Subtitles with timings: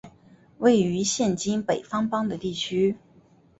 [0.57, 2.97] 位于现今北方邦的地区。